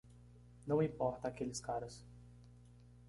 [0.65, 2.03] Não importa aqueles caras.